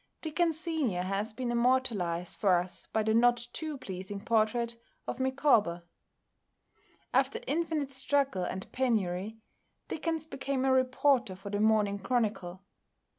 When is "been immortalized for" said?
1.31-2.55